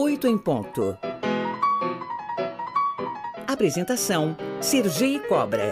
8 0.00 0.28
em 0.28 0.38
ponto. 0.38 0.96
Apresentação: 3.48 4.36
Sergi 4.60 5.18
Cobra. 5.26 5.70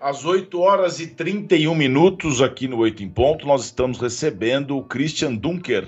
Às 0.00 0.24
8 0.24 0.58
horas 0.58 0.98
e 0.98 1.14
31 1.14 1.74
minutos, 1.74 2.40
aqui 2.40 2.66
no 2.66 2.78
8 2.78 3.02
em 3.02 3.10
Ponto, 3.10 3.46
nós 3.46 3.66
estamos 3.66 4.00
recebendo 4.00 4.78
o 4.78 4.82
Christian 4.82 5.34
Dunker, 5.34 5.84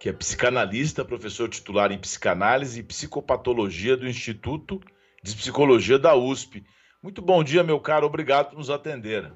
que 0.00 0.08
é 0.08 0.12
psicanalista, 0.12 1.04
professor 1.04 1.48
titular 1.48 1.92
em 1.92 1.98
psicanálise 1.98 2.80
e 2.80 2.82
psicopatologia 2.82 3.96
do 3.96 4.08
Instituto 4.08 4.80
de 5.22 5.36
Psicologia 5.36 5.96
da 5.96 6.16
USP. 6.16 6.64
Muito 7.00 7.22
bom 7.22 7.44
dia, 7.44 7.62
meu 7.62 7.78
caro, 7.78 8.04
obrigado 8.04 8.50
por 8.50 8.58
nos 8.58 8.68
atender. 8.68 9.32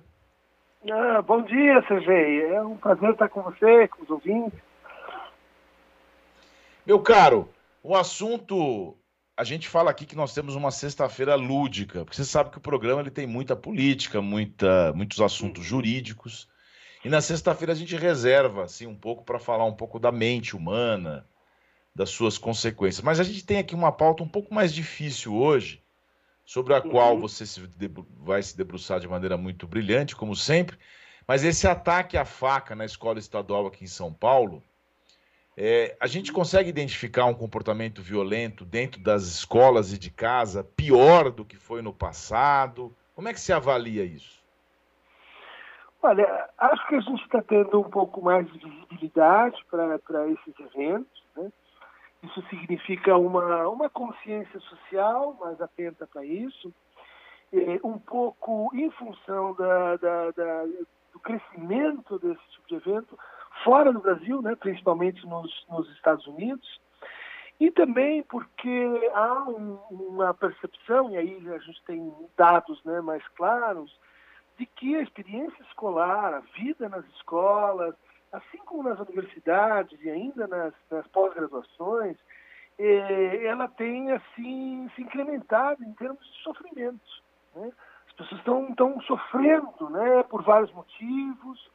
Ah, 0.91 1.23
bom 1.23 1.41
dia, 1.43 1.85
Sergei. 1.87 2.47
É 2.47 2.61
um 2.63 2.77
prazer 2.77 3.11
estar 3.11 3.29
com 3.29 3.43
você, 3.43 3.87
com 3.87 4.03
os 4.03 4.11
ouvintes. 4.11 4.64
Meu 6.87 7.01
caro, 7.01 7.49
o 7.83 7.95
assunto. 7.97 8.97
A 9.37 9.43
gente 9.43 9.69
fala 9.69 9.91
aqui 9.91 10.07
que 10.07 10.15
nós 10.15 10.33
temos 10.33 10.55
uma 10.55 10.71
sexta-feira 10.71 11.35
lúdica, 11.35 12.05
porque 12.05 12.17
você 12.17 12.25
sabe 12.25 12.51
que 12.51 12.59
o 12.59 12.61
programa 12.61 13.01
ele 13.01 13.11
tem 13.11 13.27
muita 13.27 13.57
política, 13.57 14.23
muita, 14.23 14.93
muitos 14.93 15.21
assuntos 15.21 15.65
jurídicos. 15.65 16.47
E 17.05 17.09
na 17.09 17.21
sexta-feira 17.21 17.73
a 17.73 17.77
gente 17.77 17.97
reserva 17.97 18.63
assim 18.63 18.87
um 18.87 18.95
pouco 18.95 19.25
para 19.25 19.41
falar 19.41 19.65
um 19.65 19.75
pouco 19.75 19.99
da 19.99 20.13
mente 20.13 20.55
humana, 20.55 21.27
das 21.93 22.11
suas 22.11 22.39
consequências. 22.39 23.03
Mas 23.03 23.19
a 23.19 23.25
gente 23.25 23.45
tem 23.45 23.59
aqui 23.59 23.75
uma 23.75 23.91
pauta 23.91 24.23
um 24.23 24.29
pouco 24.29 24.55
mais 24.55 24.73
difícil 24.73 25.35
hoje, 25.35 25.83
sobre 26.45 26.75
a 26.75 26.83
uhum. 26.83 26.91
qual 26.91 27.19
você 27.19 27.45
se 27.45 27.61
vai 28.19 28.43
se 28.43 28.57
debruçar 28.57 29.01
de 29.01 29.09
maneira 29.09 29.37
muito 29.37 29.67
brilhante, 29.67 30.15
como 30.15 30.37
sempre. 30.37 30.79
Mas 31.27 31.43
esse 31.43 31.67
ataque 31.67 32.17
à 32.17 32.25
faca 32.25 32.77
na 32.77 32.85
escola 32.85 33.19
estadual 33.19 33.67
aqui 33.67 33.83
em 33.85 33.89
São 33.89 34.13
Paulo, 34.13 34.63
é, 35.57 35.97
a 36.01 36.07
gente 36.07 36.33
consegue 36.33 36.69
identificar 36.69 37.27
um 37.27 37.35
comportamento 37.35 38.03
violento 38.03 38.65
dentro 38.65 39.01
das 39.01 39.23
escolas 39.23 39.93
e 39.93 39.99
de 39.99 40.11
casa 40.11 40.65
pior 40.65 41.31
do 41.31 41.45
que 41.45 41.57
foi 41.57 41.81
no 41.81 41.93
passado? 41.93 42.95
Como 43.15 43.29
é 43.29 43.33
que 43.33 43.41
se 43.41 43.53
avalia 43.53 44.05
isso? 44.05 44.43
Olha, 46.03 46.51
acho 46.59 46.87
que 46.89 46.97
a 46.97 47.01
gente 47.01 47.23
está 47.23 47.41
tendo 47.41 47.81
um 47.81 47.89
pouco 47.89 48.21
mais 48.21 48.47
de 48.53 48.59
visibilidade 48.59 49.65
para 49.71 50.29
esses 50.29 50.55
eventos. 50.61 51.25
Né? 51.37 51.51
Isso 52.25 52.43
significa 52.49 53.17
uma, 53.17 53.69
uma 53.69 53.89
consciência 53.89 54.61
social 54.61 55.37
mais 55.41 55.61
atenta 55.61 56.07
para 56.07 56.25
isso, 56.25 56.75
é, 57.53 57.81
um 57.85 57.99
pouco 57.99 58.71
em 58.75 58.91
função 58.91 59.55
da, 59.55 59.97
da, 59.97 60.31
da, 60.33 60.65
do 61.13 61.21
crescimento 61.21 62.19
desse 62.19 62.43
tipo 62.51 62.69
de 62.69 62.75
evento 62.75 63.19
fora 63.63 63.93
do 63.93 64.01
Brasil, 64.01 64.43
né, 64.43 64.57
principalmente 64.57 65.25
nos, 65.27 65.67
nos 65.69 65.89
Estados 65.93 66.27
Unidos, 66.27 66.81
e 67.61 67.71
também 67.71 68.23
porque 68.25 69.11
há 69.15 69.45
um, 69.49 69.79
uma 69.91 70.35
percepção, 70.35 71.11
e 71.11 71.17
aí 71.17 71.49
a 71.49 71.59
gente 71.59 71.83
tem 71.85 72.13
dados 72.37 72.83
né, 72.85 73.01
mais 73.01 73.27
claros, 73.29 73.97
de 74.59 74.67
que 74.67 74.97
a 74.97 75.03
experiência 75.03 75.63
escolar, 75.63 76.35
a 76.35 76.41
vida 76.59 76.89
nas 76.89 77.05
escolas, 77.17 77.95
assim 78.33 78.59
como 78.59 78.89
nas 78.89 78.99
universidades 78.99 80.01
e 80.03 80.11
ainda 80.11 80.47
nas, 80.47 80.75
nas 80.91 81.07
pós-graduações, 81.09 82.17
eh, 82.79 83.47
ela 83.47 83.69
tem 83.69 84.11
assim 84.13 84.91
se 84.95 85.03
incrementado 85.03 85.83
em 85.85 85.93
termos 85.95 86.25
de 86.25 86.43
sofrimento. 86.43 87.23
Né? 87.55 87.73
As 88.07 88.13
pessoas 88.15 88.41
estão, 88.41 88.69
estão 88.69 89.01
sofrendo 89.03 89.91
né, 89.91 90.23
por 90.25 90.43
vários 90.43 90.73
motivos, 90.73 91.71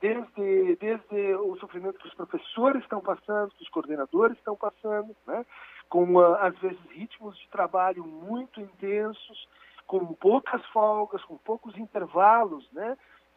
desde, 0.00 0.76
desde 0.76 1.34
o 1.36 1.56
sofrimento 1.56 1.98
que 1.98 2.08
os 2.08 2.14
professores 2.14 2.82
estão 2.82 3.00
passando, 3.00 3.54
que 3.54 3.62
os 3.62 3.68
coordenadores 3.68 4.36
estão 4.36 4.56
passando, 4.56 5.14
né? 5.26 5.46
com 5.88 6.18
ah, 6.18 6.46
às 6.46 6.58
vezes 6.58 6.80
ritmos 6.90 7.38
de 7.38 7.48
trabalho 7.48 8.04
muito 8.04 8.60
intensos, 8.60 9.46
com 9.86 10.04
poucas 10.14 10.64
folgas, 10.66 11.22
com 11.24 11.36
poucos 11.36 11.76
intervalos, 11.76 12.66
né? 12.72 12.96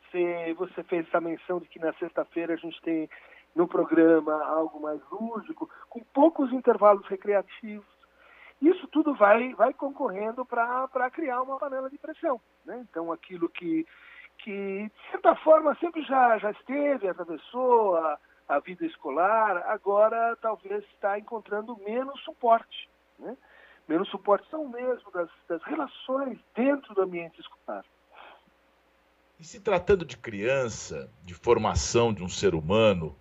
Você, 0.10 0.54
você 0.54 0.84
fez 0.84 1.06
essa 1.06 1.20
menção 1.20 1.60
de 1.60 1.68
que 1.68 1.80
na 1.80 1.92
sexta-feira 1.94 2.54
a 2.54 2.58
gente 2.58 2.82
tem 2.82 3.10
no 3.54 3.68
programa 3.68 4.34
algo 4.46 4.80
mais 4.82 5.02
lúdico, 5.12 5.70
com 5.90 6.02
poucos 6.14 6.52
intervalos 6.54 7.06
recreativos. 7.08 7.86
Isso 8.62 8.88
tudo 8.88 9.14
vai, 9.16 9.54
vai 9.56 9.74
concorrendo 9.74 10.46
para 10.46 11.12
criar 11.12 11.42
uma 11.42 11.60
panela 11.60 11.90
de 11.90 11.98
pressão. 11.98 12.40
Né? 12.66 12.86
Então, 12.90 13.12
aquilo 13.12 13.50
que, 13.50 13.86
que, 14.40 14.84
de 14.84 15.12
certa 15.12 15.36
forma, 15.38 15.76
sempre 15.76 16.04
já, 16.04 16.38
já 16.38 16.52
esteve, 16.52 17.08
atravessou 17.08 17.98
a, 17.98 18.20
a 18.48 18.60
vida 18.60 18.86
escolar, 18.86 19.58
agora 19.68 20.38
talvez 20.42 20.84
está 20.94 21.18
encontrando 21.18 21.78
menos 21.86 22.20
suporte. 22.24 22.90
Né? 23.20 23.36
Menos 23.88 24.10
suporte 24.10 24.48
são 24.50 24.68
mesmo 24.68 25.12
das, 25.12 25.30
das 25.48 25.62
relações 25.64 26.40
dentro 26.56 26.94
do 26.94 27.02
ambiente 27.02 27.40
escolar. 27.40 27.86
E 29.40 29.44
se 29.44 29.60
tratando 29.60 30.06
de 30.06 30.18
criança, 30.18 31.10
de 31.24 31.34
formação 31.34 32.14
de 32.14 32.24
um 32.24 32.30
ser 32.30 32.56
humano, 32.56 33.16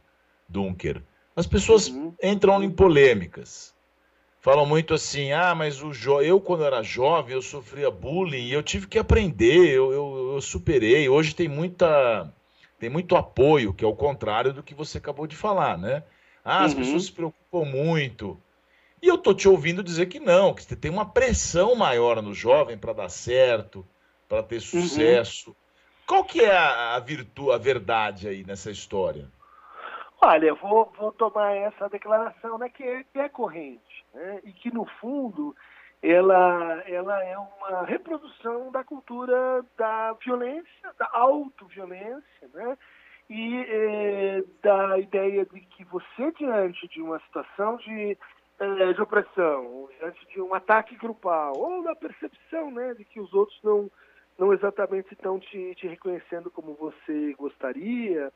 Dunker, 0.49 1.03
as 1.35 1.47
pessoas 1.47 1.89
uhum. 1.89 2.15
entram 2.23 2.63
em 2.63 2.71
polêmicas. 2.71 3.75
Falam 4.45 4.67
muito 4.67 4.93
assim, 4.93 5.33
ah, 5.33 5.55
mas 5.55 5.83
o 5.83 5.91
jo... 5.91 6.21
eu 6.21 6.39
quando 6.39 6.67
era 6.67 6.83
jovem 6.83 7.35
eu 7.35 7.41
sofria 7.41 7.91
bullying 7.91 8.49
e 8.49 8.53
eu 8.53 8.63
tive 8.63 8.87
que 8.87 8.99
aprender, 8.99 9.71
eu, 9.71 9.91
eu, 9.91 10.33
eu 10.35 10.41
superei. 10.43 11.09
Hoje 11.09 11.35
tem 11.35 11.49
muita 11.49 12.31
tem 12.79 12.91
muito 12.91 13.17
apoio, 13.17 13.73
que 13.73 13.83
é 13.83 13.89
o 13.89 13.97
contrário 13.97 14.53
do 14.53 14.63
que 14.63 14.75
você 14.75 14.99
acabou 14.99 15.27
de 15.27 15.35
falar, 15.35 15.79
né? 15.79 16.05
Ah, 16.45 16.63
as 16.63 16.73
uhum. 16.73 16.81
pessoas 16.81 17.05
se 17.07 17.13
preocupam 17.13 17.65
muito. 17.65 18.39
E 19.01 19.09
eu 19.09 19.17
tô 19.17 19.33
te 19.33 19.49
ouvindo 19.49 19.83
dizer 19.83 20.11
que 20.11 20.21
não, 20.21 20.53
que 20.53 20.63
você 20.63 20.77
tem 20.77 20.91
uma 20.91 21.07
pressão 21.07 21.75
maior 21.75 22.21
no 22.21 22.35
jovem 22.35 22.77
para 22.77 22.93
dar 22.93 23.09
certo, 23.09 23.83
para 24.29 24.43
ter 24.43 24.57
uhum. 24.57 24.61
sucesso. 24.61 25.49
Uhum. 25.49 25.57
Qual 26.07 26.23
que 26.23 26.43
é 26.43 26.55
a, 26.55 26.97
a 26.97 27.01
virtude, 27.01 27.51
a 27.51 27.57
verdade 27.57 28.29
aí 28.29 28.45
nessa 28.45 28.71
história? 28.71 29.27
Olha, 30.21 30.49
eu 30.49 30.57
vou, 30.57 30.93
vou 30.99 31.13
tomar 31.13 31.57
essa 31.57 31.89
declaração 31.89 32.59
né, 32.59 32.69
que, 32.69 32.83
é, 32.83 33.05
que 33.05 33.19
é 33.19 33.29
corrente 33.31 33.94
né, 34.15 34.41
e 34.45 34.53
que, 34.53 34.73
no 34.73 34.85
fundo, 35.01 35.55
ela, 36.03 36.83
ela 36.87 37.25
é 37.25 37.37
uma 37.37 37.85
reprodução 37.85 38.71
da 38.71 38.85
cultura 38.85 39.65
da 39.77 40.13
violência, 40.25 40.95
da 40.99 41.09
autoviolência, 41.13 42.49
né, 42.53 42.79
e 43.29 43.65
é, 43.69 44.45
da 44.63 44.99
ideia 44.99 45.45
de 45.47 45.61
que 45.61 45.85
você, 45.85 46.31
diante 46.39 46.87
de 46.89 47.01
uma 47.01 47.19
situação 47.21 47.77
de, 47.79 48.17
é, 48.59 48.93
de 48.93 49.01
opressão, 49.01 49.89
diante 49.99 50.27
de 50.29 50.41
um 50.41 50.55
ataque 50.55 50.95
grupal, 50.97 51.55
ou 51.57 51.83
da 51.83 51.95
percepção 51.95 52.71
né, 52.71 52.95
de 52.95 53.05
que 53.05 53.19
os 53.19 53.33
outros 53.33 53.59
não, 53.63 53.91
não 54.39 54.53
exatamente 54.53 55.13
estão 55.13 55.39
te, 55.41 55.75
te 55.75 55.89
reconhecendo 55.89 56.51
como 56.51 56.75
você 56.75 57.35
gostaria, 57.39 58.31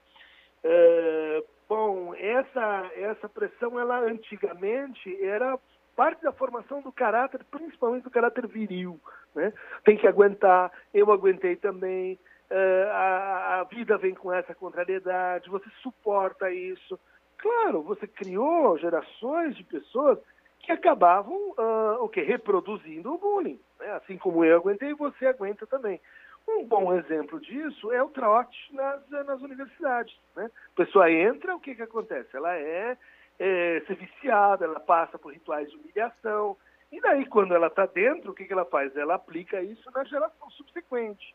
é, 0.65 1.45
bom, 1.69 2.15
essa, 2.15 2.91
essa 2.97 3.29
pressão, 3.29 3.79
ela 3.79 4.01
antigamente 4.01 5.23
era 5.23 5.59
parte 5.95 6.23
da 6.23 6.33
formação 6.33 6.81
do 6.81 6.93
caráter, 6.93 7.45
principalmente 7.51 8.05
do 8.05 8.11
caráter 8.11 8.47
viril. 8.47 9.01
Né? 9.35 9.53
Tem 9.85 9.97
que 9.97 10.07
aguentar, 10.07 10.73
eu 10.95 11.11
aguentei 11.13 11.57
também, 11.57 12.19
é, 12.51 12.89
a, 12.91 13.61
a 13.61 13.65
vida 13.65 13.99
vem 13.99 14.15
com 14.15 14.33
essa 14.33 14.55
contrariedade, 14.55 15.51
você 15.51 15.69
suporta 15.83 16.51
isso. 16.51 16.99
Claro, 17.37 17.83
você 17.83 18.07
criou 18.07 18.79
gerações 18.79 19.57
de 19.57 19.65
pessoas 19.65 20.19
que 20.61 20.73
acabavam 20.73 21.35
uh, 21.51 22.03
o 22.03 22.09
que 22.09 22.21
reproduzindo 22.21 23.13
o 23.13 23.19
bullying, 23.19 23.61
né? 23.79 23.93
assim 23.93 24.19
como 24.19 24.45
eu 24.45 24.59
aguentei, 24.59 24.93
você 24.95 25.27
aguenta 25.27 25.67
também. 25.67 26.01
Um 26.49 26.65
bom 26.65 26.95
exemplo 26.95 27.39
disso 27.41 27.93
é 27.93 28.03
o 28.03 28.09
trote 28.09 28.75
nas, 28.75 29.07
nas 29.11 29.41
universidades. 29.43 30.19
Né? 30.35 30.51
A 30.73 30.77
pessoa 30.77 31.11
entra, 31.13 31.55
o 31.55 31.61
que, 31.61 31.75
que 31.75 31.83
acontece? 31.83 32.35
Ela 32.35 32.57
é, 32.57 32.97
é 33.39 33.83
ser 33.87 33.97
viciada, 33.97 34.65
ela 34.65 34.81
passa 34.81 35.19
por 35.19 35.33
rituais 35.33 35.71
de 35.71 35.77
humilhação. 35.77 36.57
E 36.91 37.01
daí, 37.03 37.27
quando 37.27 37.55
ela 37.55 37.67
está 37.67 37.85
dentro, 37.85 38.33
o 38.33 38.35
que, 38.35 38.47
que 38.47 38.53
ela 38.53 38.65
faz? 38.65 38.97
Ela 38.97 39.17
aplica 39.17 39.61
isso 39.61 39.91
na 39.91 40.03
geração 40.05 40.51
subsequente. 40.51 41.35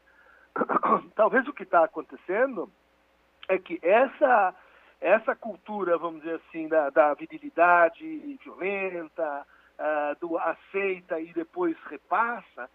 Talvez 1.16 1.48
o 1.48 1.54
que 1.54 1.63
está 1.63 1.83
acontecendo 1.83 2.68
é 3.48 3.59
que 3.59 3.80
essa, 3.83 4.56
essa 5.00 5.36
cultura, 5.36 5.95
vamos 5.95 6.21
dizer 6.21 6.42
assim, 6.48 6.68
da, 6.68 6.89
da 6.89 7.13
virilidade 7.13 8.04
violenta, 8.44 9.45
uh, 9.77 10.19
do 10.19 10.39
aceita 10.39 11.19
e 11.19 11.31
depois 11.33 11.77
repassa, 11.86 12.68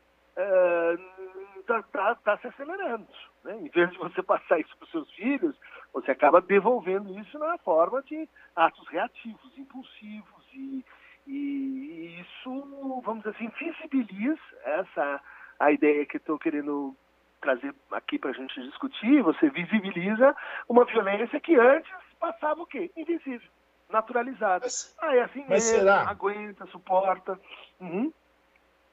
está 1.76 1.82
tá, 1.82 2.14
tá 2.16 2.38
se 2.38 2.46
acelerando. 2.46 3.06
Né? 3.44 3.58
Em 3.62 3.68
vez 3.68 3.90
de 3.90 3.98
você 3.98 4.22
passar 4.22 4.58
isso 4.58 4.76
para 4.76 4.84
os 4.86 4.90
seus 4.90 5.12
filhos, 5.12 5.56
você 5.92 6.10
acaba 6.10 6.40
devolvendo 6.40 7.18
isso 7.18 7.38
na 7.38 7.58
forma 7.58 8.02
de 8.02 8.28
atos 8.56 8.86
reativos, 8.88 9.58
impulsivos. 9.58 10.44
E, 10.54 10.84
e 11.26 12.20
isso, 12.20 13.02
vamos 13.04 13.22
dizer 13.22 13.36
assim, 13.36 13.50
visibiliza 13.58 14.40
essa 14.64 15.20
a 15.60 15.72
ideia 15.72 16.06
que 16.06 16.16
estou 16.16 16.38
querendo 16.38 16.96
trazer 17.40 17.74
aqui 17.92 18.18
para 18.18 18.30
a 18.30 18.34
gente 18.34 18.60
discutir. 18.62 19.22
Você 19.22 19.50
visibiliza 19.50 20.34
uma 20.68 20.84
violência 20.84 21.40
que 21.40 21.56
antes 21.56 21.90
passava 22.18 22.62
o 22.62 22.66
quê? 22.66 22.90
Invisível. 22.96 23.48
naturalizada. 23.90 24.64
Mas, 24.64 24.94
ah, 25.00 25.14
é 25.14 25.22
assim 25.22 25.44
mesmo, 25.46 25.78
será? 25.78 26.08
aguenta, 26.08 26.66
suporta. 26.66 27.38
Uhum. 27.80 28.12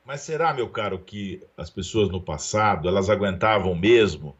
Mas 0.05 0.21
será, 0.21 0.53
meu 0.53 0.69
caro, 0.69 0.99
que 0.99 1.41
as 1.57 1.71
pessoas 1.71 2.09
no 2.09 2.21
passado, 2.21 2.87
elas 2.87 3.09
aguentavam 3.09 3.73
mesmo? 3.73 4.37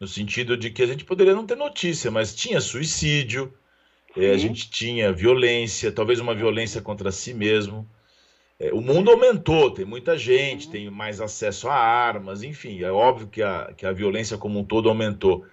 No 0.00 0.08
sentido 0.08 0.56
de 0.56 0.70
que 0.70 0.82
a 0.82 0.86
gente 0.86 1.04
poderia 1.04 1.34
não 1.34 1.46
ter 1.46 1.54
notícia, 1.54 2.10
mas 2.10 2.34
tinha 2.34 2.62
suicídio, 2.62 3.52
é, 4.16 4.30
a 4.30 4.38
gente 4.38 4.70
tinha 4.70 5.12
violência, 5.12 5.92
talvez 5.92 6.18
uma 6.18 6.34
violência 6.34 6.80
contra 6.80 7.12
si 7.12 7.34
mesmo. 7.34 7.86
É, 8.58 8.72
o 8.72 8.80
mundo 8.80 9.10
aumentou, 9.10 9.70
tem 9.70 9.84
muita 9.84 10.16
gente, 10.16 10.70
tem 10.70 10.88
mais 10.90 11.20
acesso 11.20 11.68
a 11.68 11.74
armas, 11.74 12.42
enfim, 12.42 12.82
é 12.82 12.90
óbvio 12.90 13.28
que 13.28 13.42
a, 13.42 13.70
que 13.76 13.84
a 13.84 13.92
violência 13.92 14.38
como 14.38 14.58
um 14.58 14.64
todo 14.64 14.88
aumentou. 14.88 15.44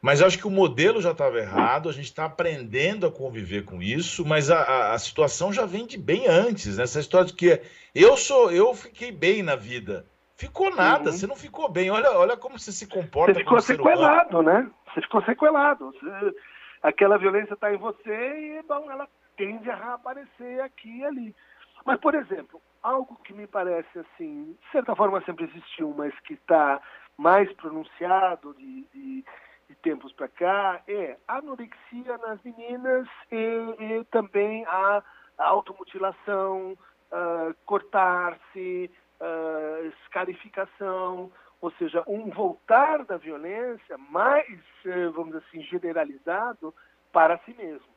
Mas 0.00 0.22
acho 0.22 0.38
que 0.38 0.46
o 0.46 0.50
modelo 0.50 1.00
já 1.00 1.10
estava 1.10 1.38
errado, 1.38 1.88
a 1.88 1.92
gente 1.92 2.04
está 2.04 2.24
aprendendo 2.24 3.06
a 3.06 3.10
conviver 3.10 3.64
com 3.64 3.82
isso, 3.82 4.24
mas 4.24 4.48
a, 4.48 4.60
a, 4.60 4.92
a, 4.92 4.98
situação 4.98 5.52
já 5.52 5.66
vem 5.66 5.86
de 5.86 5.98
bem 5.98 6.28
antes, 6.28 6.76
né? 6.76 6.84
Essa 6.84 7.00
história 7.00 7.26
de 7.26 7.34
que 7.34 7.60
eu 7.94 8.16
sou, 8.16 8.52
eu 8.52 8.72
fiquei 8.74 9.10
bem 9.10 9.42
na 9.42 9.56
vida. 9.56 10.06
Ficou 10.36 10.74
nada, 10.74 11.10
uhum. 11.10 11.16
você 11.16 11.26
não 11.26 11.34
ficou 11.34 11.68
bem. 11.68 11.90
Olha, 11.90 12.12
olha 12.12 12.36
como 12.36 12.56
você 12.56 12.70
se 12.70 12.86
comporta. 12.86 13.34
Você 13.34 13.40
ficou 13.40 13.60
sequelado, 13.60 14.40
né? 14.40 14.70
Você 14.86 15.00
ficou 15.02 15.20
sequelado. 15.24 15.90
Você, 15.90 16.36
aquela 16.80 17.18
violência 17.18 17.54
está 17.54 17.74
em 17.74 17.76
você 17.76 18.60
e 18.60 18.62
bom, 18.68 18.88
ela 18.88 19.08
tende 19.36 19.68
a 19.68 19.74
reaparecer 19.74 20.62
aqui 20.62 20.98
e 20.98 21.04
ali. 21.04 21.36
Mas, 21.84 21.98
por 21.98 22.14
exemplo, 22.14 22.60
algo 22.82 23.18
que 23.24 23.32
me 23.32 23.48
parece 23.48 23.98
assim, 23.98 24.56
de 24.62 24.70
certa 24.70 24.94
forma 24.94 25.20
sempre 25.24 25.44
existiu, 25.46 25.92
mas 25.96 26.12
que 26.20 26.34
está 26.34 26.80
mais 27.16 27.52
pronunciado 27.54 28.54
de, 28.54 28.86
de 28.94 29.24
de 29.68 29.74
tempos 29.76 30.12
para 30.12 30.28
cá 30.28 30.82
é 30.88 31.16
anorexia 31.26 32.16
nas 32.18 32.42
meninas 32.42 33.06
e, 33.30 33.36
e 33.78 34.04
também 34.10 34.64
a, 34.66 35.02
automutilação, 35.38 36.72
uh, 36.72 37.54
cortar-se, 37.64 38.90
uh, 39.20 39.86
escarificação, 40.02 41.30
ou 41.60 41.70
seja, 41.72 42.02
um 42.06 42.30
voltar 42.30 43.04
da 43.04 43.16
violência 43.16 43.98
mais, 43.98 44.60
eh, 44.86 45.08
vamos 45.08 45.32
dizer 45.32 45.44
assim, 45.48 45.62
generalizado 45.62 46.72
para 47.12 47.36
si 47.38 47.52
mesmo. 47.54 47.88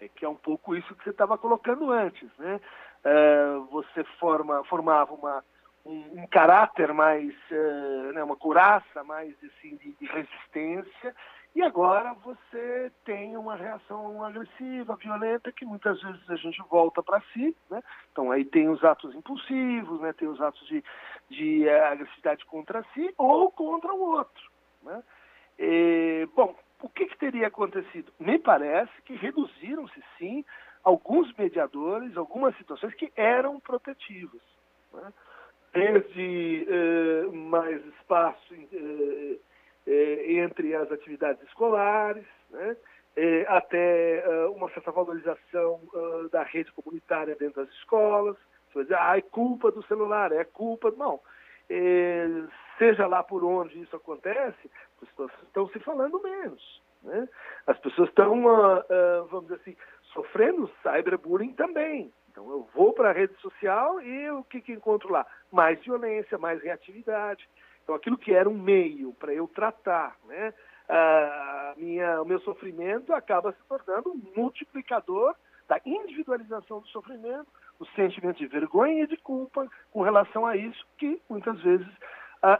É 0.00 0.06
que 0.06 0.24
é 0.24 0.28
um 0.28 0.36
pouco 0.36 0.76
isso 0.76 0.94
que 0.94 1.02
você 1.02 1.10
estava 1.10 1.36
colocando 1.36 1.90
antes, 1.90 2.28
né? 2.38 2.60
Uh, 3.04 3.64
você 3.66 4.04
forma, 4.20 4.62
formava 4.64 5.12
uma 5.12 5.44
um, 5.84 6.22
um 6.22 6.26
caráter 6.26 6.92
mais, 6.92 7.34
uh, 7.50 8.12
né, 8.12 8.22
uma 8.22 8.36
couraça 8.36 9.04
mais 9.04 9.34
assim, 9.44 9.76
de, 9.76 9.92
de, 9.92 10.06
resistência, 10.06 11.14
e 11.54 11.62
agora 11.62 12.14
você 12.14 12.90
tem 13.04 13.36
uma 13.36 13.54
reação 13.54 14.24
agressiva, 14.24 14.96
violenta, 14.96 15.52
que 15.52 15.64
muitas 15.64 16.02
vezes 16.02 16.28
a 16.28 16.34
gente 16.34 16.60
volta 16.68 17.00
para 17.00 17.20
si. 17.32 17.56
Né? 17.70 17.80
Então 18.10 18.32
aí 18.32 18.44
tem 18.44 18.68
os 18.68 18.82
atos 18.82 19.14
impulsivos, 19.14 20.00
né? 20.00 20.12
tem 20.12 20.26
os 20.26 20.40
atos 20.40 20.66
de, 20.66 20.82
de 21.30 21.64
uh, 21.66 21.84
agressividade 21.92 22.44
contra 22.46 22.84
si 22.92 23.14
ou 23.16 23.52
contra 23.52 23.92
o 23.92 24.00
outro. 24.00 24.50
Né? 24.82 25.02
E, 25.58 26.28
bom, 26.34 26.56
o 26.82 26.88
que, 26.88 27.06
que 27.06 27.18
teria 27.18 27.46
acontecido? 27.46 28.12
Me 28.18 28.38
parece 28.38 28.92
que 29.02 29.14
reduziram-se 29.14 30.02
sim 30.18 30.44
alguns 30.82 31.32
mediadores, 31.36 32.16
algumas 32.16 32.56
situações 32.56 32.94
que 32.94 33.12
eram 33.16 33.60
protetivas. 33.60 34.42
Né? 34.92 35.12
Desde 35.74 36.66
eh, 36.70 37.26
mais 37.32 37.84
espaço 37.86 38.54
eh, 38.54 39.36
eh, 39.86 40.32
entre 40.40 40.74
as 40.74 40.90
atividades 40.90 41.42
escolares, 41.48 42.24
né, 42.50 42.76
até 43.48 44.24
uma 44.56 44.68
certa 44.70 44.90
valorização 44.90 45.80
da 46.32 46.42
rede 46.42 46.72
comunitária 46.72 47.36
dentro 47.36 47.64
das 47.64 47.72
escolas. 47.74 48.36
Você 48.66 48.74
vai 48.74 48.82
dizer, 48.84 48.98
ah, 48.98 49.18
é 49.18 49.20
culpa 49.20 49.70
do 49.70 49.84
celular, 49.86 50.32
é 50.32 50.42
culpa. 50.42 50.92
Não. 50.96 51.20
seja 52.76 53.06
lá 53.06 53.22
por 53.22 53.44
onde 53.44 53.80
isso 53.80 53.94
acontece, 53.94 54.68
as 55.00 55.08
pessoas 55.08 55.30
estão 55.44 55.68
se 55.68 55.78
falando 55.78 56.20
menos. 56.22 56.82
Né? 57.04 57.28
As 57.68 57.78
pessoas 57.78 58.08
estão, 58.08 58.48
ah, 58.48 58.84
ah, 58.90 59.26
vamos 59.30 59.44
dizer 59.44 59.60
assim, 59.60 59.76
sofrendo 60.12 60.68
cyberbullying 60.82 61.52
também. 61.52 62.12
Então 62.34 62.50
eu 62.50 62.68
vou 62.74 62.92
para 62.92 63.10
a 63.10 63.12
rede 63.12 63.32
social 63.40 64.02
e 64.02 64.28
o 64.30 64.42
que, 64.42 64.60
que 64.60 64.72
encontro 64.72 65.08
lá? 65.08 65.24
Mais 65.52 65.80
violência, 65.84 66.36
mais 66.36 66.60
reatividade. 66.60 67.48
Então 67.84 67.94
aquilo 67.94 68.18
que 68.18 68.34
era 68.34 68.48
um 68.48 68.58
meio 68.58 69.14
para 69.14 69.32
eu 69.32 69.46
tratar, 69.46 70.16
né? 70.26 70.52
A 70.88 71.74
minha, 71.76 72.20
o 72.20 72.24
meu 72.24 72.40
sofrimento 72.40 73.14
acaba 73.14 73.52
se 73.52 73.62
tornando 73.68 74.10
um 74.10 74.20
multiplicador 74.36 75.34
da 75.68 75.80
individualização 75.86 76.80
do 76.80 76.88
sofrimento, 76.88 77.46
o 77.78 77.86
sentimento 77.94 78.38
de 78.38 78.48
vergonha 78.48 79.04
e 79.04 79.06
de 79.06 79.16
culpa 79.16 79.66
com 79.92 80.02
relação 80.02 80.44
a 80.44 80.56
isso, 80.56 80.84
que 80.98 81.22
muitas 81.30 81.58
vezes 81.62 81.86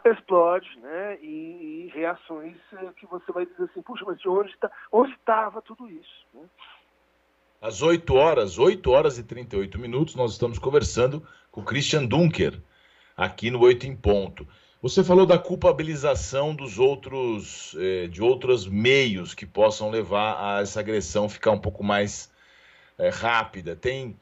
explode 0.05 0.79
né, 0.79 1.17
em, 1.21 1.83
em 1.83 1.87
reações 1.87 2.57
uh, 2.73 2.91
que 2.93 3.05
você 3.05 3.31
vai 3.31 3.45
dizer 3.45 3.65
assim, 3.65 3.81
puxa, 3.81 4.03
mas 4.05 4.19
de 4.19 4.27
onde 4.27 4.49
está 4.49 4.71
onde 4.91 5.11
estava 5.11 5.61
tudo 5.61 5.87
isso? 5.87 6.25
Né? 6.33 6.43
Às 7.65 7.81
8 7.81 8.13
horas, 8.13 8.59
8 8.59 8.91
horas 8.91 9.17
e 9.17 9.23
38 9.23 9.79
minutos, 9.79 10.13
nós 10.13 10.33
estamos 10.33 10.59
conversando 10.59 11.23
com 11.49 11.61
o 11.61 11.63
Christian 11.63 12.05
Dunker, 12.05 12.61
aqui 13.17 13.49
no 13.49 13.59
Oito 13.61 13.87
em 13.87 13.95
Ponto. 13.95 14.47
Você 14.83 15.03
falou 15.03 15.25
da 15.25 15.39
culpabilização 15.39 16.53
dos 16.53 16.77
outros, 16.77 17.75
eh, 17.79 18.05
de 18.05 18.21
outros 18.21 18.67
meios 18.67 19.33
que 19.33 19.47
possam 19.47 19.89
levar 19.89 20.37
a 20.39 20.61
essa 20.61 20.79
agressão 20.79 21.27
ficar 21.27 21.49
um 21.49 21.57
pouco 21.57 21.83
mais 21.83 22.29
eh, 22.99 23.09
rápida. 23.09 23.75
Tem, 23.75 24.15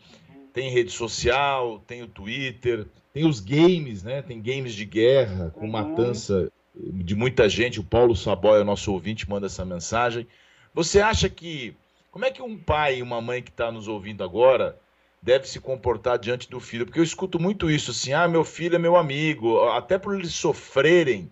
tem 0.54 0.69
rede 0.69 0.92
social, 0.92 1.84
tem 1.86 2.01
o 2.01 2.07
Twitter, 2.07 2.88
tem 3.12 3.25
os 3.25 3.42
games, 3.42 4.04
né? 4.04 4.22
Tem 4.22 4.42
games 4.42 4.74
de 4.74 4.86
guerra 4.86 5.50
com 5.50 5.66
uhum. 5.66 5.72
matança 5.72 6.50
de 6.74 7.13
muita 7.13 7.50
gente. 7.50 7.78
O 7.78 7.84
Paulo 7.84 8.16
Saboia, 8.16 8.63
nosso 8.63 8.94
ouvinte, 8.94 9.30
manda 9.30 9.48
essa 9.48 9.66
mensagem. 9.66 10.25
Você 10.74 11.01
acha 11.01 11.30
que 11.30 11.75
como 12.13 12.25
é 12.25 12.31
que 12.31 12.44
um 12.44 12.56
pai 12.56 12.98
e 12.98 13.01
uma 13.01 13.19
mãe 13.19 13.42
que 13.42 13.50
está 13.50 13.71
nos 13.71 13.88
ouvindo 13.88 14.24
agora 14.24 14.77
deve 15.19 15.48
se 15.48 15.60
comportar 15.60 16.19
diante 16.19 16.48
do 16.48 16.60
filho? 16.60 16.86
Porque 16.86 17.00
eu 17.00 17.04
escuto 17.04 17.39
muito 17.39 17.71
isso, 17.71 17.89
assim, 17.89 18.13
ah, 18.13 18.27
meu 18.27 18.44
filho 18.44 18.75
é 18.75 18.80
meu 18.80 18.95
amigo, 18.95 19.68
até 19.69 19.98
por 19.98 20.13
eles 20.13 20.31
sofrerem 20.31 21.31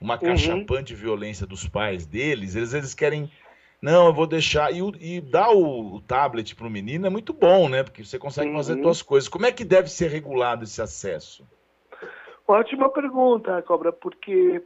uma 0.00 0.16
cachapã 0.16 0.76
uhum. 0.76 0.82
de 0.82 0.94
violência 0.94 1.46
dos 1.46 1.68
pais 1.68 2.06
deles, 2.06 2.56
eles, 2.56 2.72
eles 2.72 2.94
querem, 2.94 3.30
não, 3.82 4.06
eu 4.06 4.14
vou 4.14 4.26
deixar, 4.26 4.72
e, 4.72 4.78
e 4.98 5.20
dar 5.20 5.50
o, 5.50 5.96
o 5.96 6.00
tablet 6.00 6.56
para 6.56 6.66
o 6.66 6.70
menino 6.70 7.06
é 7.06 7.10
muito 7.10 7.34
bom, 7.34 7.68
né? 7.68 7.82
Porque 7.82 8.02
você 8.02 8.18
consegue 8.18 8.48
uhum. 8.48 8.56
fazer 8.56 8.80
suas 8.80 9.02
coisas. 9.02 9.28
Como 9.28 9.44
é 9.44 9.52
que 9.52 9.62
deve 9.62 9.90
ser 9.90 10.08
regulado 10.10 10.64
esse 10.64 10.80
acesso? 10.80 11.46
Ótima 12.48 12.88
pergunta, 12.88 13.60
Cobra, 13.60 13.92
porque 13.92 14.62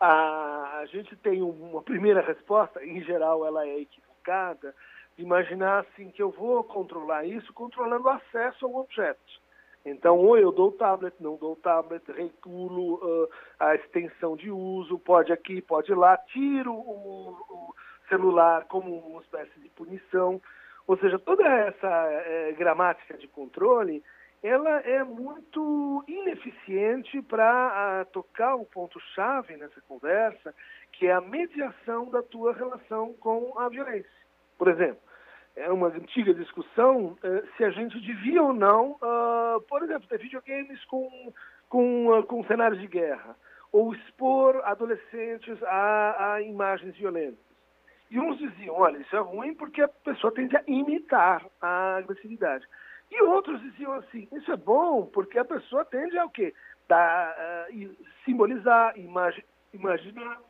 a, 0.00 0.78
a 0.80 0.86
gente 0.86 1.14
tem 1.16 1.42
uma 1.42 1.82
primeira 1.82 2.22
resposta, 2.22 2.82
em 2.82 3.02
geral 3.04 3.46
ela 3.46 3.66
é 3.66 3.80
equivocada, 3.80 4.74
imaginar 5.16 5.80
assim 5.80 6.10
que 6.10 6.22
eu 6.22 6.30
vou 6.30 6.62
controlar 6.64 7.24
isso 7.24 7.52
controlando 7.52 8.04
o 8.04 8.10
acesso 8.10 8.66
ao 8.66 8.76
objeto. 8.76 9.44
Então, 9.84 10.18
ou 10.18 10.38
eu 10.38 10.50
dou 10.50 10.68
o 10.68 10.72
tablet, 10.72 11.14
não 11.20 11.36
dou 11.36 11.52
o 11.52 11.56
tablet, 11.56 12.02
regulo 12.10 12.94
uh, 12.94 13.28
a 13.60 13.74
extensão 13.74 14.34
de 14.34 14.50
uso, 14.50 14.98
pode 14.98 15.30
aqui, 15.30 15.60
pode 15.60 15.92
lá, 15.94 16.16
tiro 16.16 16.72
o, 16.72 17.30
o, 17.30 17.74
celular 18.08 18.64
como 18.64 18.96
uma 18.98 19.20
espécie 19.20 19.60
de 19.60 19.68
punição. 19.70 20.40
Ou 20.86 20.96
seja, 20.98 21.18
toda 21.18 21.46
essa 21.46 21.88
é, 21.88 22.52
gramática 22.52 23.16
de 23.16 23.28
controle, 23.28 24.02
ela 24.42 24.80
é 24.80 25.02
muito 25.04 26.04
ineficiente 26.08 27.20
para 27.22 28.02
uh, 28.06 28.12
tocar 28.12 28.54
o 28.54 28.66
ponto-chave 28.66 29.56
nessa 29.56 29.80
conversa, 29.82 30.54
que 30.92 31.06
é 31.06 31.12
a 31.12 31.20
mediação 31.20 32.10
da 32.10 32.22
tua 32.22 32.54
relação 32.54 33.12
com 33.14 33.58
a 33.58 33.68
violência. 33.68 34.23
Por 34.64 34.72
exemplo, 34.72 34.96
é 35.56 35.70
uma 35.70 35.88
antiga 35.88 36.32
discussão 36.32 37.18
uh, 37.22 37.46
se 37.54 37.64
a 37.64 37.68
gente 37.68 38.00
devia 38.00 38.42
ou 38.42 38.54
não, 38.54 38.92
uh, 38.92 39.60
por 39.68 39.82
exemplo, 39.82 40.08
ter 40.08 40.18
videogames 40.18 40.82
com, 40.86 41.34
com, 41.68 42.08
uh, 42.08 42.22
com 42.22 42.42
cenários 42.44 42.80
de 42.80 42.86
guerra, 42.86 43.36
ou 43.70 43.94
expor 43.94 44.62
adolescentes 44.64 45.62
a, 45.64 46.32
a, 46.32 46.40
imagens 46.40 46.96
violentas. 46.96 47.44
E 48.10 48.18
uns 48.18 48.38
diziam, 48.38 48.74
olha, 48.74 48.96
isso 48.96 49.14
é 49.14 49.18
ruim 49.18 49.52
porque 49.52 49.82
a 49.82 49.88
pessoa 49.88 50.32
tende 50.32 50.56
a 50.56 50.64
imitar 50.66 51.44
a 51.60 51.96
agressividade. 51.96 52.66
E 53.10 53.22
outros 53.22 53.60
diziam 53.60 53.92
assim, 53.92 54.26
isso 54.32 54.50
é 54.50 54.56
bom 54.56 55.04
porque 55.12 55.38
a 55.38 55.44
pessoa 55.44 55.84
tende 55.84 56.16
a 56.16 56.24
o 56.24 56.30
quê? 56.30 56.54
Da, 56.88 57.66
simbolizar, 58.24 58.98
imagi 58.98 59.44
imaginar, 59.74 60.40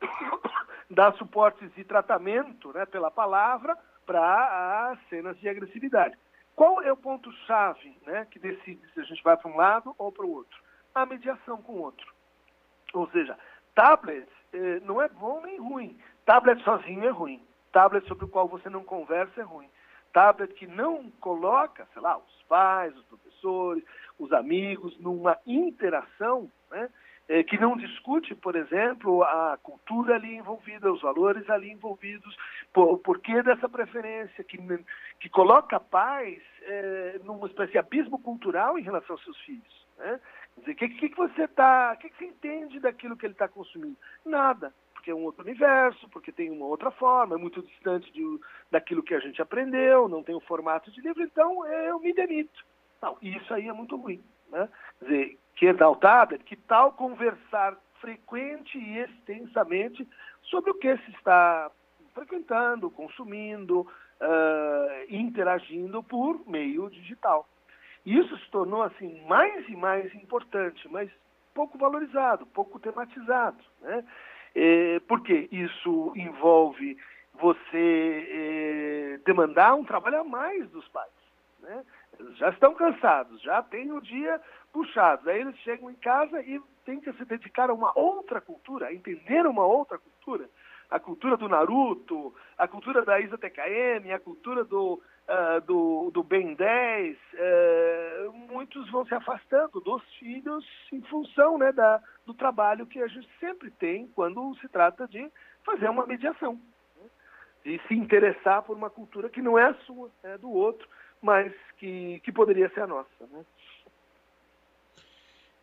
dar 0.90 1.12
suportes 1.14 1.72
de 1.74 1.84
tratamento 1.84 2.72
né, 2.72 2.86
pela 2.86 3.10
palavra 3.10 3.76
para 4.06 4.90
as 4.90 5.08
cenas 5.08 5.38
de 5.38 5.48
agressividade. 5.48 6.16
Qual 6.56 6.82
é 6.82 6.92
o 6.92 6.96
ponto-chave 6.96 7.96
né, 8.06 8.26
que 8.30 8.38
decide 8.38 8.80
se 8.92 9.00
a 9.00 9.04
gente 9.04 9.22
vai 9.22 9.36
para 9.36 9.50
um 9.50 9.56
lado 9.56 9.94
ou 9.96 10.10
para 10.12 10.26
o 10.26 10.32
outro? 10.32 10.58
A 10.94 11.06
mediação 11.06 11.62
com 11.62 11.72
o 11.72 11.82
outro. 11.82 12.12
Ou 12.92 13.08
seja, 13.10 13.38
tablet 13.74 14.28
eh, 14.52 14.80
não 14.82 15.00
é 15.00 15.08
bom 15.08 15.40
nem 15.42 15.58
ruim. 15.58 15.98
Tablet 16.26 16.62
sozinho 16.64 17.04
é 17.04 17.10
ruim. 17.10 17.42
Tablet 17.72 18.06
sobre 18.08 18.24
o 18.24 18.28
qual 18.28 18.48
você 18.48 18.68
não 18.68 18.82
conversa 18.82 19.40
é 19.40 19.44
ruim. 19.44 19.70
tablet 20.12 20.52
que 20.54 20.66
não 20.66 21.08
coloca, 21.20 21.86
sei 21.92 22.02
lá, 22.02 22.18
os 22.18 22.42
pais, 22.48 22.96
os 22.96 23.04
professores, 23.04 23.84
os 24.18 24.32
amigos 24.32 24.98
numa 24.98 25.38
interação, 25.46 26.50
né? 26.70 26.90
É, 27.32 27.44
que 27.44 27.56
não 27.56 27.76
discute, 27.76 28.34
por 28.34 28.56
exemplo, 28.56 29.22
a 29.22 29.56
cultura 29.62 30.16
ali 30.16 30.34
envolvida, 30.34 30.92
os 30.92 31.00
valores 31.00 31.48
ali 31.48 31.70
envolvidos, 31.70 32.36
por, 32.72 32.98
porquê 32.98 33.40
dessa 33.40 33.68
preferência, 33.68 34.42
que, 34.42 34.58
que 35.20 35.28
coloca 35.28 35.78
pais 35.78 36.42
é, 36.62 37.20
numa 37.22 37.46
espécie 37.46 37.70
de 37.70 37.78
abismo 37.78 38.18
cultural 38.18 38.76
em 38.76 38.82
relação 38.82 39.14
aos 39.14 39.22
seus 39.22 39.38
filhos. 39.42 39.86
Né? 39.96 40.20
Quer 40.56 40.60
dizer, 40.60 40.72
o 40.72 40.74
que, 40.74 40.88
que, 40.88 41.08
que, 41.10 41.16
você 41.16 41.46
tá, 41.46 41.94
que, 42.00 42.10
que 42.10 42.16
você 42.16 42.24
entende 42.24 42.80
daquilo 42.80 43.16
que 43.16 43.26
ele 43.26 43.34
está 43.34 43.46
consumindo? 43.46 43.96
Nada, 44.26 44.74
porque 44.92 45.12
é 45.12 45.14
um 45.14 45.22
outro 45.22 45.44
universo, 45.44 46.08
porque 46.08 46.32
tem 46.32 46.50
uma 46.50 46.66
outra 46.66 46.90
forma, 46.90 47.36
é 47.36 47.38
muito 47.38 47.62
distante 47.62 48.12
de, 48.12 48.40
daquilo 48.72 49.04
que 49.04 49.14
a 49.14 49.20
gente 49.20 49.40
aprendeu, 49.40 50.08
não 50.08 50.24
tem 50.24 50.34
o 50.34 50.40
formato 50.40 50.90
de 50.90 51.00
livro, 51.00 51.22
então 51.22 51.64
eu 51.64 52.00
me 52.00 52.12
demito. 52.12 52.66
Não, 53.00 53.16
isso 53.22 53.54
aí 53.54 53.68
é 53.68 53.72
muito 53.72 53.96
ruim. 53.96 54.20
Né? 54.50 54.68
Quer 54.98 55.04
dizer, 55.04 55.38
que 55.56 55.66
exaltada, 55.66 56.38
que 56.38 56.56
tal 56.56 56.92
conversar 56.92 57.76
frequente 58.00 58.78
e 58.78 58.98
extensamente 58.98 60.08
sobre 60.42 60.70
o 60.70 60.74
que 60.74 60.96
se 60.98 61.10
está 61.12 61.70
frequentando, 62.14 62.90
consumindo, 62.90 63.80
uh, 63.80 65.04
interagindo 65.08 66.02
por 66.02 66.40
meio 66.48 66.90
digital. 66.90 67.48
Isso 68.04 68.36
se 68.38 68.50
tornou 68.50 68.82
assim 68.82 69.22
mais 69.26 69.68
e 69.68 69.76
mais 69.76 70.12
importante, 70.14 70.88
mas 70.88 71.10
pouco 71.54 71.76
valorizado, 71.76 72.46
pouco 72.46 72.78
tematizado, 72.78 73.62
né? 73.80 74.04
É, 74.54 75.00
porque 75.06 75.48
isso 75.52 76.12
envolve 76.16 76.96
você 77.34 78.26
é, 78.28 79.20
demandar 79.24 79.74
um 79.74 79.84
trabalho 79.84 80.20
a 80.20 80.24
mais 80.24 80.68
dos 80.70 80.88
pais, 80.88 81.12
né? 81.60 81.84
Já 82.36 82.50
estão 82.50 82.74
cansados, 82.74 83.40
já 83.42 83.62
têm 83.62 83.92
o 83.92 84.00
dia 84.00 84.40
puxado. 84.72 85.28
Aí 85.28 85.40
eles 85.40 85.56
chegam 85.58 85.90
em 85.90 85.94
casa 85.94 86.40
e 86.42 86.60
têm 86.84 87.00
que 87.00 87.12
se 87.12 87.24
dedicar 87.24 87.70
a 87.70 87.74
uma 87.74 87.96
outra 87.98 88.40
cultura, 88.40 88.86
a 88.86 88.94
entender 88.94 89.46
uma 89.46 89.64
outra 89.64 89.98
cultura. 89.98 90.48
A 90.90 90.98
cultura 90.98 91.36
do 91.36 91.48
Naruto, 91.48 92.34
a 92.58 92.66
cultura 92.66 93.04
da 93.04 93.20
Isa 93.20 93.38
TKM, 93.38 94.12
a 94.12 94.18
cultura 94.18 94.64
do, 94.64 94.94
uh, 94.94 95.60
do, 95.64 96.10
do 96.10 96.22
Ben 96.22 96.54
10. 96.54 97.16
Uh, 97.16 97.20
eh, 97.34 98.28
muitos 98.50 98.90
vão 98.90 99.06
se 99.06 99.14
afastando 99.14 99.80
dos 99.80 100.02
filhos 100.14 100.66
em 100.92 101.00
função 101.02 101.56
né, 101.58 101.70
da, 101.70 102.02
do 102.26 102.34
trabalho 102.34 102.86
que 102.86 103.00
a 103.00 103.06
gente 103.06 103.28
sempre 103.38 103.70
tem 103.70 104.08
quando 104.08 104.52
se 104.56 104.68
trata 104.68 105.06
de 105.06 105.30
fazer 105.64 105.88
uma 105.88 106.06
mediação. 106.06 106.54
Né? 106.96 107.08
De 107.64 107.80
se 107.86 107.94
interessar 107.94 108.62
por 108.64 108.76
uma 108.76 108.90
cultura 108.90 109.28
que 109.28 109.40
não 109.40 109.56
é 109.56 109.68
a 109.68 109.74
sua, 109.74 110.10
é 110.24 110.36
do 110.38 110.50
outro 110.50 110.88
mas 111.22 111.52
que, 111.78 112.20
que 112.20 112.30
poderia 112.30 112.68
ser 112.70 112.82
a 112.82 112.86
nossa. 112.86 113.26
Né? 113.32 113.44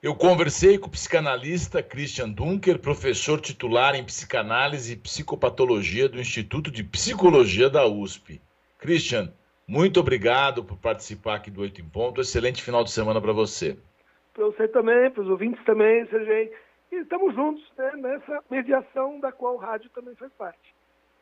Eu 0.01 0.15
conversei 0.15 0.77
com 0.77 0.87
o 0.87 0.91
psicanalista 0.91 1.81
Christian 1.81 2.29
Dunker, 2.29 2.79
professor 2.79 3.39
titular 3.39 3.95
em 3.95 4.03
psicanálise 4.03 4.93
e 4.93 4.97
psicopatologia 4.97 6.07
do 6.09 6.19
Instituto 6.19 6.69
de 6.69 6.83
Psicologia 6.83 7.69
da 7.69 7.85
USP. 7.85 8.41
Christian, 8.77 9.33
muito 9.67 9.99
obrigado 9.99 10.63
por 10.63 10.77
participar 10.77 11.35
aqui 11.35 11.49
do 11.49 11.61
Oito 11.61 11.81
em 11.81 11.89
Ponto. 11.89 12.21
Excelente 12.21 12.63
final 12.63 12.83
de 12.83 12.91
semana 12.91 13.19
para 13.19 13.33
você. 13.33 13.77
Para 14.33 14.45
você 14.45 14.67
também, 14.67 15.09
para 15.09 15.23
os 15.23 15.29
ouvintes 15.29 15.63
também, 15.65 16.05
Sergei. 16.07 16.53
E 16.91 16.95
estamos 16.97 17.33
juntos 17.33 17.63
né, 17.77 17.91
nessa 17.97 18.43
mediação 18.49 19.19
da 19.19 19.31
qual 19.31 19.55
o 19.55 19.57
rádio 19.57 19.89
também 19.89 20.15
faz 20.15 20.31
parte. 20.33 20.76